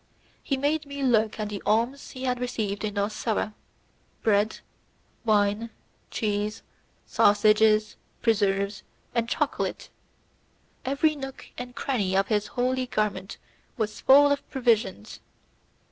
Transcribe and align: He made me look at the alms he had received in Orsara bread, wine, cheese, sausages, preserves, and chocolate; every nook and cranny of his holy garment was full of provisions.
He 0.41 0.57
made 0.57 0.87
me 0.87 1.03
look 1.03 1.39
at 1.39 1.49
the 1.49 1.61
alms 1.63 2.09
he 2.09 2.23
had 2.23 2.39
received 2.39 2.83
in 2.83 2.95
Orsara 2.97 3.53
bread, 4.23 4.61
wine, 5.25 5.69
cheese, 6.09 6.63
sausages, 7.05 7.97
preserves, 8.23 8.81
and 9.13 9.29
chocolate; 9.29 9.89
every 10.85 11.15
nook 11.15 11.45
and 11.55 11.75
cranny 11.75 12.17
of 12.17 12.29
his 12.29 12.47
holy 12.57 12.87
garment 12.87 13.37
was 13.77 14.01
full 14.01 14.31
of 14.31 14.49
provisions. 14.49 15.19